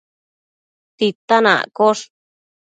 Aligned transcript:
titan 0.97 1.45
accosh 1.55 2.03